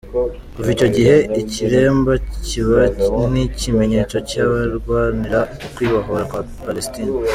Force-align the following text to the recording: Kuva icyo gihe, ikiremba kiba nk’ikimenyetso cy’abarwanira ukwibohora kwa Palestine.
Kuva 0.53 0.69
icyo 0.75 0.87
gihe, 0.95 1.15
ikiremba 1.41 2.13
kiba 2.45 2.81
nk’ikimenyetso 3.31 4.15
cy’abarwanira 4.29 5.39
ukwibohora 5.65 6.23
kwa 6.29 6.41
Palestine. 6.65 7.11